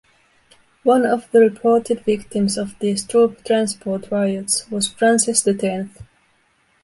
[0.81, 6.01] One of the reported victims of these troop transport riots was Francis the Tenth.